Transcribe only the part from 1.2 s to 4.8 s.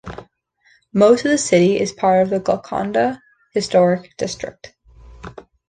of the city is part of the Golconda Historic District.